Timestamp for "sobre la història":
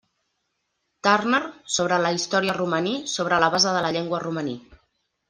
1.75-2.55